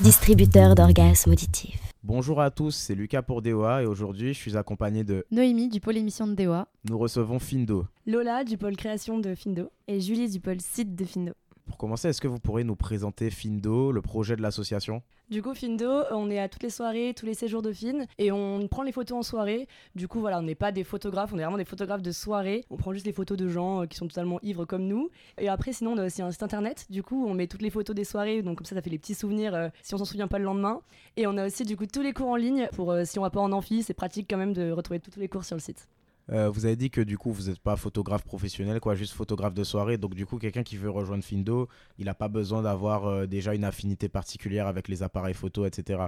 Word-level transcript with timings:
distributeur 0.00 0.76
d'orgasmes 0.76 1.32
auditifs. 1.32 1.80
Bonjour 2.04 2.40
à 2.40 2.52
tous, 2.52 2.70
c'est 2.70 2.94
Lucas 2.94 3.22
pour 3.22 3.42
DOA 3.42 3.82
et 3.82 3.86
aujourd'hui 3.86 4.32
je 4.32 4.38
suis 4.38 4.56
accompagné 4.56 5.02
de 5.02 5.26
Noémie 5.32 5.68
du 5.68 5.80
pôle 5.80 5.96
émission 5.96 6.28
de 6.28 6.34
DOA. 6.34 6.68
Nous 6.88 6.96
recevons 6.96 7.40
Findo. 7.40 7.84
Lola 8.06 8.44
du 8.44 8.56
pôle 8.56 8.76
création 8.76 9.18
de 9.18 9.34
Findo. 9.34 9.70
Et 9.88 10.00
Julie 10.00 10.30
du 10.30 10.38
pôle 10.38 10.60
site 10.60 10.94
de 10.94 11.04
Findo. 11.04 11.32
Pour 11.78 11.86
commencer, 11.86 12.08
est-ce 12.08 12.20
que 12.20 12.26
vous 12.26 12.40
pourrez 12.40 12.64
nous 12.64 12.74
présenter 12.74 13.30
Findo, 13.30 13.92
le 13.92 14.02
projet 14.02 14.34
de 14.34 14.42
l'association? 14.42 15.00
Du 15.30 15.42
coup, 15.42 15.54
Findo, 15.54 16.02
on 16.10 16.28
est 16.28 16.40
à 16.40 16.48
toutes 16.48 16.64
les 16.64 16.70
soirées, 16.70 17.14
tous 17.16 17.24
les 17.24 17.34
séjours 17.34 17.62
de 17.62 17.72
Fin, 17.72 18.04
et 18.18 18.32
on 18.32 18.66
prend 18.66 18.82
les 18.82 18.90
photos 18.90 19.18
en 19.18 19.22
soirée. 19.22 19.68
Du 19.94 20.08
coup, 20.08 20.18
voilà, 20.18 20.40
on 20.40 20.42
n'est 20.42 20.56
pas 20.56 20.72
des 20.72 20.82
photographes, 20.82 21.32
on 21.32 21.38
est 21.38 21.42
vraiment 21.42 21.56
des 21.56 21.64
photographes 21.64 22.02
de 22.02 22.10
soirée. 22.10 22.64
On 22.68 22.76
prend 22.76 22.92
juste 22.92 23.06
les 23.06 23.12
photos 23.12 23.38
de 23.38 23.46
gens 23.46 23.82
euh, 23.82 23.86
qui 23.86 23.96
sont 23.96 24.08
totalement 24.08 24.40
ivres 24.42 24.64
comme 24.64 24.88
nous. 24.88 25.08
Et 25.38 25.48
après, 25.48 25.72
sinon, 25.72 25.92
on 25.92 25.98
a 25.98 26.06
aussi 26.06 26.20
un 26.20 26.32
site 26.32 26.42
internet. 26.42 26.86
Du 26.90 27.04
coup, 27.04 27.24
on 27.28 27.32
met 27.32 27.46
toutes 27.46 27.62
les 27.62 27.70
photos 27.70 27.94
des 27.94 28.02
soirées, 28.02 28.42
donc 28.42 28.58
comme 28.58 28.66
ça, 28.66 28.74
ça 28.74 28.82
fait 28.82 28.90
les 28.90 28.98
petits 28.98 29.14
souvenirs 29.14 29.54
euh, 29.54 29.68
si 29.80 29.94
on 29.94 29.98
s'en 29.98 30.04
souvient 30.04 30.26
pas 30.26 30.40
le 30.40 30.46
lendemain. 30.46 30.80
Et 31.16 31.28
on 31.28 31.36
a 31.36 31.46
aussi, 31.46 31.62
du 31.62 31.76
coup, 31.76 31.86
tous 31.86 32.02
les 32.02 32.12
cours 32.12 32.30
en 32.30 32.36
ligne 32.36 32.68
pour 32.72 32.90
euh, 32.90 33.04
si 33.04 33.20
on 33.20 33.22
va 33.22 33.30
pas 33.30 33.40
en 33.40 33.52
amphi, 33.52 33.84
c'est 33.84 33.94
pratique 33.94 34.26
quand 34.28 34.36
même 34.36 34.52
de 34.52 34.72
retrouver 34.72 34.98
tous 34.98 35.20
les 35.20 35.28
cours 35.28 35.44
sur 35.44 35.54
le 35.54 35.60
site. 35.60 35.86
Euh, 36.30 36.50
Vous 36.50 36.66
avez 36.66 36.76
dit 36.76 36.90
que 36.90 37.00
du 37.00 37.16
coup 37.16 37.32
vous 37.32 37.48
n'êtes 37.48 37.58
pas 37.60 37.76
photographe 37.76 38.24
professionnel, 38.24 38.80
quoi, 38.80 38.94
juste 38.94 39.14
photographe 39.14 39.54
de 39.54 39.64
soirée. 39.64 39.96
Donc 39.98 40.14
du 40.14 40.26
coup, 40.26 40.38
quelqu'un 40.38 40.62
qui 40.62 40.76
veut 40.76 40.90
rejoindre 40.90 41.24
Findo, 41.24 41.68
il 41.98 42.06
n'a 42.06 42.14
pas 42.14 42.28
besoin 42.28 42.62
d'avoir 42.62 43.06
euh, 43.06 43.26
déjà 43.26 43.54
une 43.54 43.64
affinité 43.64 44.08
particulière 44.08 44.66
avec 44.66 44.88
les 44.88 45.02
appareils 45.02 45.34
photo, 45.34 45.64
etc. 45.66 46.00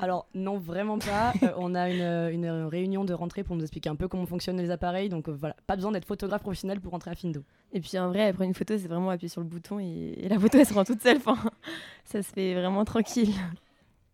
Alors 0.00 0.26
non, 0.34 0.58
vraiment 0.58 0.98
pas. 0.98 1.32
Euh, 1.42 1.52
on 1.56 1.74
a 1.74 1.88
une, 1.90 2.34
une 2.34 2.50
réunion 2.66 3.04
de 3.04 3.12
rentrée 3.12 3.42
pour 3.44 3.54
nous 3.56 3.62
expliquer 3.62 3.88
un 3.90 3.96
peu 3.96 4.08
comment 4.08 4.26
fonctionnent 4.26 4.56
les 4.60 4.70
appareils. 4.70 5.08
Donc 5.08 5.28
euh, 5.28 5.32
voilà, 5.38 5.56
pas 5.66 5.76
besoin 5.76 5.92
d'être 5.92 6.04
photographe 6.06 6.42
professionnel 6.42 6.80
pour 6.80 6.92
rentrer 6.92 7.10
à 7.10 7.14
Findo. 7.14 7.42
Et 7.72 7.80
puis 7.80 7.98
en 7.98 8.08
vrai, 8.08 8.32
prendre 8.32 8.48
une 8.48 8.54
photo, 8.54 8.76
c'est 8.76 8.88
vraiment 8.88 9.10
appuyer 9.10 9.28
sur 9.28 9.40
le 9.40 9.46
bouton 9.46 9.78
et, 9.80 10.14
et 10.18 10.28
la 10.28 10.38
photo, 10.38 10.58
elle 10.58 10.66
se 10.66 10.74
rend 10.74 10.84
toute 10.84 11.02
seule. 11.02 11.18
Enfin, 11.18 11.36
ça 12.04 12.22
se 12.22 12.32
fait 12.32 12.54
vraiment 12.54 12.84
tranquille. 12.84 13.32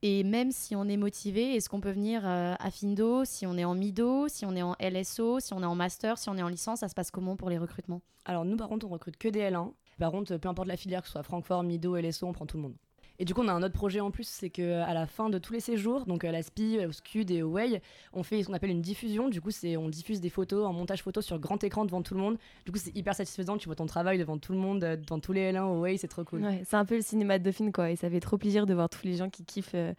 Et 0.03 0.25
même 0.25 0.51
si 0.51 0.75
on 0.75 0.84
est 0.84 0.97
motivé, 0.97 1.56
est-ce 1.56 1.69
qu'on 1.69 1.81
peut 1.81 1.91
venir 1.91 2.23
euh, 2.25 2.55
à 2.59 2.70
Findo 2.70 3.25
si 3.27 3.47
on 3.47 3.56
est 3.59 3.65
en 3.65 3.75
MIDO, 3.75 4.29
si 4.29 4.47
on 4.47 4.56
est 4.56 4.62
en 4.62 4.75
LSO, 4.81 5.41
si 5.41 5.53
on 5.53 5.62
est 5.62 5.67
en 5.67 5.75
master, 5.75 6.17
si 6.17 6.31
on 6.31 6.39
est 6.39 6.43
en 6.43 6.48
licence 6.48 6.81
Ça 6.81 6.89
se 6.89 6.95
passe 6.95 7.11
comment 7.11 7.37
pour 7.37 7.51
les 7.51 7.59
recrutements? 7.59 8.01
Alors 8.25 8.47
nous 8.47 8.56
par 8.56 8.69
contre 8.69 8.87
on 8.87 8.91
recrute 8.91 9.19
que 9.19 9.28
des 9.28 9.41
L1. 9.41 9.73
Par 9.98 10.11
contre 10.11 10.37
peu 10.39 10.48
importe 10.48 10.69
la 10.69 10.78
filière, 10.78 11.03
que 11.03 11.09
ce 11.09 11.12
soit 11.12 11.23
Francfort, 11.23 11.62
Mido, 11.65 11.97
LSO, 11.97 12.27
on 12.27 12.33
prend 12.33 12.47
tout 12.47 12.56
le 12.56 12.62
monde. 12.62 12.77
Et 13.20 13.24
du 13.24 13.34
coup 13.34 13.42
on 13.42 13.48
a 13.48 13.52
un 13.52 13.62
autre 13.62 13.74
projet 13.74 14.00
en 14.00 14.10
plus, 14.10 14.26
c'est 14.26 14.50
que 14.50 14.80
à 14.80 14.92
la 14.94 15.06
fin 15.06 15.30
de 15.30 15.38
tous 15.38 15.52
les 15.52 15.60
séjours, 15.60 16.06
donc 16.06 16.24
à 16.24 16.32
la 16.32 16.42
SPI, 16.42 16.84
au 16.84 16.90
SCUD 16.90 17.30
et 17.30 17.42
au 17.42 17.50
WAY, 17.50 17.80
on 18.12 18.24
fait 18.24 18.42
ce 18.42 18.48
qu'on 18.48 18.54
appelle 18.54 18.70
une 18.70 18.80
diffusion. 18.80 19.28
Du 19.28 19.40
coup 19.40 19.52
c'est 19.52 19.76
on 19.76 19.88
diffuse 19.88 20.20
des 20.20 20.30
photos 20.30 20.66
en 20.66 20.72
montage 20.72 21.02
photo 21.02 21.20
sur 21.20 21.38
grand 21.38 21.62
écran 21.62 21.84
devant 21.84 22.02
tout 22.02 22.14
le 22.14 22.20
monde. 22.20 22.38
Du 22.64 22.72
coup 22.72 22.78
c'est 22.78 22.96
hyper 22.96 23.14
satisfaisant, 23.14 23.58
tu 23.58 23.66
vois 23.66 23.76
ton 23.76 23.86
travail 23.86 24.18
devant 24.18 24.38
tout 24.38 24.52
le 24.52 24.58
monde, 24.58 24.82
euh, 24.82 24.96
devant 24.96 25.20
tous 25.20 25.32
les 25.32 25.52
L1 25.52 25.64
au 25.64 25.80
WAY, 25.82 25.98
c'est 25.98 26.08
trop 26.08 26.24
cool. 26.24 26.42
Ouais, 26.42 26.62
c'est 26.66 26.76
un 26.76 26.84
peu 26.84 26.96
le 26.96 27.02
cinéma 27.02 27.38
de 27.38 27.44
Dauphine, 27.44 27.70
quoi. 27.70 27.91
Et 27.91 27.96
ça 27.96 28.10
fait 28.10 28.20
trop 28.20 28.38
plaisir 28.38 28.66
de 28.66 28.74
voir 28.74 28.88
tous 28.88 29.06
les 29.06 29.16
gens 29.16 29.30
qui 29.30 29.44
kiffent 29.44 29.74
euh, 29.74 29.92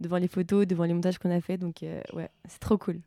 devant 0.00 0.18
les 0.18 0.28
photos, 0.28 0.66
devant 0.66 0.84
les 0.84 0.94
montages 0.94 1.18
qu'on 1.18 1.30
a 1.30 1.40
fait. 1.40 1.58
Donc, 1.58 1.82
euh, 1.82 2.00
ouais, 2.12 2.28
c'est 2.48 2.60
trop 2.60 2.78
cool. 2.78 3.00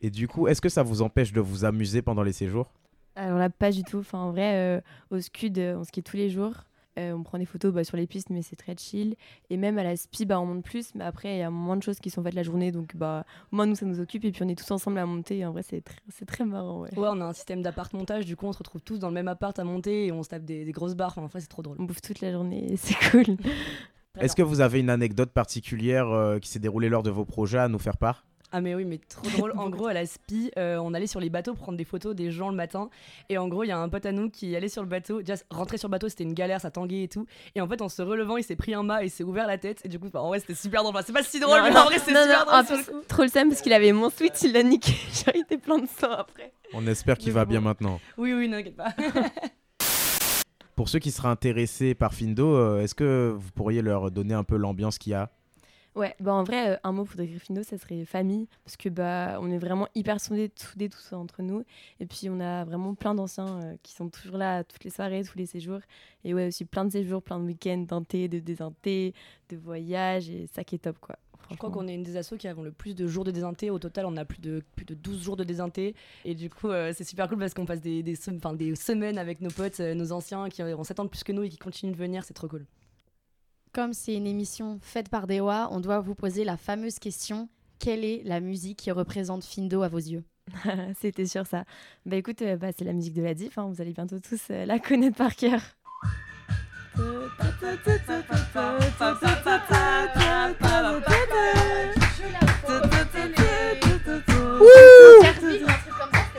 Et 0.00 0.10
du 0.10 0.28
coup, 0.28 0.48
est-ce 0.48 0.60
que 0.60 0.68
ça 0.68 0.82
vous 0.82 1.02
empêche 1.02 1.32
de 1.32 1.40
vous 1.40 1.64
amuser 1.64 2.02
pendant 2.02 2.22
les 2.22 2.32
séjours? 2.32 2.72
Alors 3.14 3.38
là, 3.38 3.50
pas 3.50 3.70
du 3.70 3.84
tout. 3.84 3.98
Enfin, 3.98 4.18
en 4.18 4.30
vrai, 4.32 4.56
euh, 4.56 4.80
au 5.10 5.20
SCUD, 5.20 5.58
euh, 5.58 5.76
on 5.78 5.84
skie 5.84 6.02
tous 6.02 6.16
les 6.16 6.30
jours. 6.30 6.54
Euh, 6.98 7.12
on 7.12 7.22
prend 7.22 7.38
des 7.38 7.46
photos 7.46 7.72
bah, 7.72 7.84
sur 7.84 7.96
les 7.96 8.06
pistes, 8.06 8.30
mais 8.30 8.42
c'est 8.42 8.56
très 8.56 8.76
chill. 8.76 9.16
Et 9.50 9.56
même 9.56 9.78
à 9.78 9.82
la 9.82 9.96
SPI, 9.96 10.26
bah, 10.26 10.40
on 10.40 10.46
monte 10.46 10.64
plus. 10.64 10.94
Mais 10.94 11.04
après, 11.04 11.36
il 11.36 11.38
y 11.38 11.42
a 11.42 11.50
moins 11.50 11.76
de 11.76 11.82
choses 11.82 11.98
qui 11.98 12.10
sont 12.10 12.22
faites 12.22 12.34
la 12.34 12.42
journée. 12.42 12.72
Donc, 12.72 12.96
bah, 12.96 13.24
au 13.50 13.56
moins, 13.56 13.66
nous, 13.66 13.74
ça 13.74 13.86
nous 13.86 14.00
occupe. 14.00 14.24
Et 14.24 14.32
puis, 14.32 14.42
on 14.42 14.48
est 14.48 14.58
tous 14.58 14.70
ensemble 14.70 14.98
à 14.98 15.06
monter. 15.06 15.38
Et 15.38 15.46
en 15.46 15.52
vrai, 15.52 15.62
c'est 15.62 15.80
très, 15.80 16.00
c'est 16.10 16.26
très 16.26 16.44
marrant. 16.44 16.80
Ouais. 16.80 16.98
Ouais, 16.98 17.08
on 17.10 17.20
a 17.20 17.24
un 17.24 17.32
système 17.32 17.62
d'appart 17.62 17.92
montage, 17.92 18.26
du 18.26 18.36
coup 18.36 18.46
on 18.46 18.52
se 18.52 18.58
retrouve 18.58 18.80
tous 18.80 18.98
dans 18.98 19.08
le 19.08 19.14
même 19.14 19.28
appart 19.28 19.58
à 19.58 19.64
monter 19.64 20.06
et 20.06 20.12
on 20.12 20.22
se 20.22 20.28
tape 20.28 20.44
des, 20.44 20.64
des 20.64 20.72
grosses 20.72 20.94
barres. 20.94 21.10
Enfin, 21.10 21.22
en 21.22 21.26
vrai 21.26 21.40
c'est 21.40 21.48
trop 21.48 21.62
drôle. 21.62 21.76
On 21.80 21.84
bouffe 21.84 22.00
toute 22.00 22.20
la 22.20 22.30
journée. 22.30 22.72
et 22.72 22.76
C'est 22.82 22.94
cool. 23.10 23.36
Est-ce 24.20 24.36
que 24.36 24.42
vous 24.42 24.60
avez 24.60 24.80
une 24.80 24.90
anecdote 24.90 25.30
particulière 25.30 26.08
euh, 26.08 26.38
qui 26.38 26.48
s'est 26.50 26.58
déroulée 26.58 26.90
lors 26.90 27.02
de 27.02 27.10
vos 27.10 27.24
projets 27.24 27.58
à 27.58 27.68
nous 27.68 27.78
faire 27.78 27.96
part? 27.96 28.26
Ah 28.54 28.60
mais 28.60 28.74
oui, 28.74 28.84
mais 28.84 28.98
trop 28.98 29.26
drôle. 29.30 29.54
En 29.56 29.70
gros, 29.70 29.86
à 29.86 29.94
la 29.94 30.04
SPI, 30.04 30.50
euh, 30.58 30.76
on 30.76 30.92
allait 30.92 31.06
sur 31.06 31.20
les 31.20 31.30
bateaux 31.30 31.54
prendre 31.54 31.78
des 31.78 31.84
photos 31.86 32.14
des 32.14 32.30
gens 32.30 32.50
le 32.50 32.54
matin. 32.54 32.90
Et 33.30 33.38
en 33.38 33.48
gros, 33.48 33.64
il 33.64 33.68
y 33.68 33.72
a 33.72 33.78
un 33.78 33.88
pote 33.88 34.04
à 34.04 34.12
nous 34.12 34.28
qui 34.28 34.54
allait 34.54 34.68
sur 34.68 34.82
le 34.82 34.88
bateau. 34.88 35.22
Déjà, 35.22 35.40
rentrer 35.50 35.78
sur 35.78 35.88
le 35.88 35.92
bateau, 35.92 36.10
c'était 36.10 36.24
une 36.24 36.34
galère, 36.34 36.60
ça 36.60 36.70
tanguait 36.70 37.04
et 37.04 37.08
tout. 37.08 37.26
Et 37.54 37.62
en 37.62 37.66
fait, 37.66 37.80
en 37.80 37.88
se 37.88 38.02
relevant, 38.02 38.36
il 38.36 38.44
s'est 38.44 38.54
pris 38.54 38.74
un 38.74 38.82
mât 38.82 39.02
et 39.02 39.06
il 39.06 39.10
s'est 39.10 39.24
ouvert 39.24 39.46
la 39.46 39.56
tête. 39.56 39.80
Et 39.84 39.88
du 39.88 39.98
coup, 39.98 40.10
bah, 40.12 40.20
en 40.20 40.28
vrai, 40.28 40.40
c'était 40.40 40.54
super 40.54 40.82
drôle. 40.82 40.94
Enfin, 40.94 41.04
c'est 41.06 41.14
pas 41.14 41.22
si 41.22 41.40
drôle, 41.40 41.56
Non, 41.60 41.64
mais 41.64 41.70
non, 41.70 41.80
en 41.80 41.84
vrai, 41.86 41.98
c'est 41.98 42.12
non, 42.12 42.22
super 42.22 42.40
non, 42.40 42.44
drôle 42.44 42.60
en 42.60 42.64
sur 42.66 42.76
le 42.76 42.82
plus, 42.82 42.92
coup. 42.92 43.00
Trop 43.08 43.22
le 43.22 43.28
seum 43.28 43.48
parce 43.48 43.62
qu'il 43.62 43.72
avait 43.72 43.92
mon 43.92 44.10
sweat, 44.10 44.42
il 44.42 44.52
l'a 44.52 44.62
niqué. 44.62 44.92
Genre, 45.12 45.34
il 45.34 45.40
était 45.40 45.56
plein 45.58 45.78
de 45.78 45.88
sang 45.88 46.12
après. 46.12 46.52
On 46.74 46.86
espère 46.86 47.16
qu'il 47.16 47.32
va 47.32 47.46
bon. 47.46 47.52
bien 47.52 47.60
maintenant. 47.62 48.00
Oui, 48.18 48.34
oui, 48.34 48.48
n'inquiète 48.48 48.76
pas. 48.76 48.94
Pour 50.76 50.88
ceux 50.88 50.98
qui 50.98 51.10
seraient 51.10 51.28
intéressés 51.28 51.94
par 51.94 52.12
Findo, 52.12 52.54
euh, 52.54 52.82
est-ce 52.82 52.94
que 52.94 53.34
vous 53.34 53.50
pourriez 53.52 53.82
leur 53.82 54.10
donner 54.10 54.34
un 54.34 54.44
peu 54.44 54.56
l'ambiance 54.56 54.98
qu'il 54.98 55.12
y 55.12 55.14
a? 55.14 55.30
Ouais, 55.94 56.14
bah 56.20 56.32
en 56.32 56.42
vrai, 56.42 56.70
euh, 56.70 56.76
un 56.84 56.92
mot 56.92 57.04
pour 57.04 57.16
décrire 57.16 57.38
Findo, 57.40 57.62
ça 57.62 57.76
serait 57.76 58.06
famille, 58.06 58.48
parce 58.64 58.78
que 58.78 58.88
bah 58.88 59.38
on 59.42 59.50
est 59.50 59.58
vraiment 59.58 59.88
hyper 59.94 60.20
soudés, 60.22 60.50
soudés 60.56 60.88
tous 60.88 61.12
entre 61.12 61.42
nous, 61.42 61.64
et 62.00 62.06
puis 62.06 62.30
on 62.30 62.40
a 62.40 62.64
vraiment 62.64 62.94
plein 62.94 63.14
d'anciens 63.14 63.60
euh, 63.62 63.74
qui 63.82 63.92
sont 63.92 64.08
toujours 64.08 64.38
là 64.38 64.64
toutes 64.64 64.84
les 64.84 64.90
soirées, 64.90 65.22
tous 65.22 65.36
les 65.36 65.44
séjours, 65.44 65.80
et 66.24 66.32
ouais 66.32 66.46
aussi 66.48 66.64
plein 66.64 66.86
de 66.86 66.90
séjours, 66.92 67.22
plein 67.22 67.38
de 67.38 67.44
week-ends, 67.44 67.84
d'inté, 67.86 68.26
de 68.28 68.38
désinté, 68.38 69.12
de 69.50 69.56
voyages, 69.58 70.30
et 70.30 70.46
ça 70.54 70.64
qui 70.64 70.76
est 70.76 70.78
top 70.78 70.96
quoi. 70.98 71.16
Je 71.50 71.56
crois 71.58 71.70
qu'on 71.70 71.86
est 71.86 71.94
une 71.94 72.02
des 72.04 72.16
assos 72.16 72.38
qui 72.38 72.48
avons 72.48 72.62
le 72.62 72.72
plus 72.72 72.94
de 72.94 73.06
jours 73.06 73.24
de 73.24 73.30
désinté. 73.30 73.68
Au 73.68 73.78
total, 73.78 74.06
on 74.06 74.16
a 74.16 74.24
plus 74.24 74.40
de, 74.40 74.62
plus 74.74 74.86
de 74.86 74.94
12 74.94 75.22
jours 75.22 75.36
de 75.36 75.44
désinté. 75.44 75.94
Et 76.24 76.34
du 76.34 76.48
coup, 76.48 76.68
euh, 76.68 76.92
c'est 76.96 77.04
super 77.04 77.28
cool 77.28 77.36
parce 77.38 77.52
qu'on 77.52 77.66
passe 77.66 77.82
des, 77.82 78.02
des, 78.02 78.14
sem- 78.14 78.38
des 78.56 78.74
semaines 78.74 79.18
avec 79.18 79.42
nos 79.42 79.50
potes, 79.50 79.80
euh, 79.80 79.92
nos 79.92 80.12
anciens 80.12 80.48
qui 80.48 80.62
ont 80.62 80.84
7 80.84 81.00
ans 81.00 81.04
de 81.04 81.10
plus 81.10 81.24
que 81.24 81.32
nous 81.32 81.42
et 81.42 81.50
qui 81.50 81.58
continuent 81.58 81.92
de 81.92 81.96
venir. 81.98 82.24
C'est 82.24 82.32
trop 82.32 82.48
cool. 82.48 82.64
Comme 83.74 83.94
c'est 83.94 84.14
une 84.14 84.26
émission 84.26 84.78
faite 84.82 85.08
par 85.08 85.26
DOA, 85.26 85.68
on 85.70 85.80
doit 85.80 86.00
vous 86.00 86.14
poser 86.14 86.44
la 86.44 86.58
fameuse 86.58 86.98
question 86.98 87.48
quelle 87.78 88.04
est 88.04 88.20
la 88.24 88.40
musique 88.40 88.78
qui 88.78 88.90
représente 88.90 89.44
Findo 89.44 89.82
à 89.82 89.88
vos 89.88 89.96
yeux? 89.96 90.24
C'était 91.00 91.24
sûr 91.24 91.46
ça. 91.46 91.64
Bah 92.04 92.16
écoute, 92.16 92.42
euh, 92.42 92.56
bah, 92.56 92.68
c'est 92.76 92.84
la 92.84 92.92
musique 92.92 93.14
de 93.14 93.22
la 93.22 93.32
diff, 93.32 93.56
hein, 93.56 93.70
vous 93.72 93.80
allez 93.80 93.94
bientôt 93.94 94.18
tous 94.20 94.42
euh, 94.50 94.66
la 94.66 94.78
connaître 94.78 95.16
par 95.16 95.34
cœur. 95.34 95.60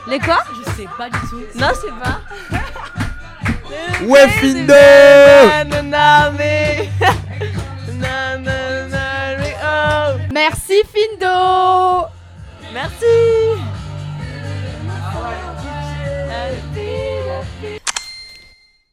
Les 0.08 0.20
quoi? 0.20 0.38
Je 0.56 0.70
sais 0.70 0.88
pas 0.96 1.10
du 1.10 1.18
tout. 1.28 1.42
Non, 1.56 1.68
je 1.70 1.80
sais 1.80 1.92
pas. 2.00 2.20
Ouais, 4.06 4.28
Findo 4.28 4.72